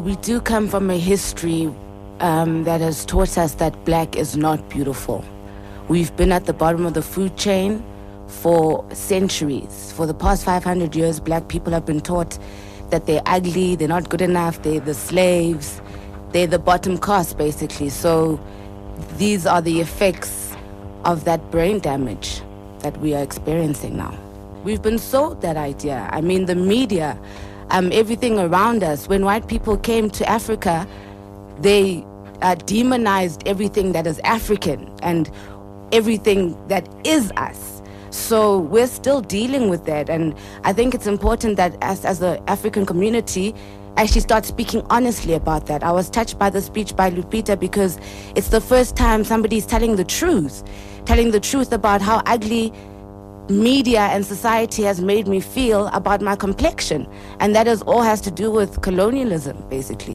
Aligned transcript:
We 0.00 0.16
do 0.16 0.40
come 0.40 0.66
from 0.66 0.88
a 0.88 0.98
history 0.98 1.70
um, 2.20 2.64
that 2.64 2.80
has 2.80 3.04
taught 3.04 3.36
us 3.36 3.54
that 3.56 3.84
black 3.84 4.16
is 4.16 4.34
not 4.34 4.66
beautiful. 4.70 5.22
We've 5.88 6.14
been 6.16 6.32
at 6.32 6.46
the 6.46 6.54
bottom 6.54 6.86
of 6.86 6.94
the 6.94 7.02
food 7.02 7.36
chain 7.36 7.84
for 8.26 8.82
centuries. 8.94 9.92
For 9.94 10.06
the 10.06 10.14
past 10.14 10.42
500 10.46 10.96
years, 10.96 11.20
black 11.20 11.48
people 11.48 11.70
have 11.74 11.84
been 11.84 12.00
taught 12.00 12.38
that 12.88 13.04
they're 13.04 13.20
ugly, 13.26 13.76
they're 13.76 13.88
not 13.88 14.08
good 14.08 14.22
enough, 14.22 14.62
they're 14.62 14.80
the 14.80 14.94
slaves, 14.94 15.82
they're 16.32 16.46
the 16.46 16.58
bottom 16.58 16.96
caste, 16.96 17.36
basically. 17.36 17.90
So 17.90 18.40
these 19.18 19.44
are 19.44 19.60
the 19.60 19.82
effects 19.82 20.56
of 21.04 21.24
that 21.24 21.50
brain 21.50 21.78
damage 21.78 22.40
that 22.78 22.96
we 23.00 23.14
are 23.14 23.22
experiencing 23.22 23.98
now. 23.98 24.18
We've 24.64 24.80
been 24.80 24.98
sold 24.98 25.42
that 25.42 25.58
idea. 25.58 26.08
I 26.10 26.22
mean, 26.22 26.46
the 26.46 26.54
media, 26.54 27.18
um, 27.70 27.90
everything 27.92 28.38
around 28.38 28.82
us. 28.82 29.08
When 29.08 29.24
white 29.24 29.48
people 29.48 29.76
came 29.76 30.10
to 30.10 30.28
Africa, 30.28 30.86
they 31.60 32.04
uh, 32.42 32.54
demonized 32.54 33.46
everything 33.46 33.92
that 33.92 34.06
is 34.06 34.18
African 34.20 34.92
and 35.02 35.30
everything 35.92 36.56
that 36.68 36.88
is 37.04 37.32
us. 37.36 37.82
So 38.10 38.58
we're 38.58 38.86
still 38.86 39.20
dealing 39.20 39.68
with 39.68 39.84
that. 39.86 40.10
And 40.10 40.34
I 40.64 40.72
think 40.72 40.94
it's 40.94 41.06
important 41.06 41.56
that 41.56 41.76
as, 41.80 42.04
as 42.04 42.18
the 42.18 42.42
African 42.48 42.84
community, 42.84 43.54
actually 43.96 44.20
start 44.20 44.44
speaking 44.44 44.84
honestly 44.90 45.34
about 45.34 45.66
that. 45.66 45.82
I 45.82 45.92
was 45.92 46.08
touched 46.08 46.38
by 46.38 46.50
the 46.50 46.60
speech 46.60 46.96
by 46.96 47.10
Lupita 47.10 47.58
because 47.58 47.98
it's 48.34 48.48
the 48.48 48.60
first 48.60 48.96
time 48.96 49.24
somebody's 49.24 49.66
telling 49.66 49.96
the 49.96 50.04
truth, 50.04 50.64
telling 51.04 51.30
the 51.30 51.40
truth 51.40 51.72
about 51.72 52.00
how 52.00 52.22
ugly 52.26 52.72
media 53.50 54.00
and 54.00 54.24
society 54.24 54.82
has 54.84 55.00
made 55.00 55.26
me 55.28 55.40
feel 55.40 55.88
about 55.88 56.22
my 56.22 56.36
complexion. 56.36 57.06
And 57.40 57.54
that 57.54 57.66
is 57.66 57.82
all 57.82 58.02
has 58.02 58.20
to 58.22 58.30
do 58.30 58.50
with 58.50 58.80
colonialism, 58.80 59.62
basically. 59.68 60.08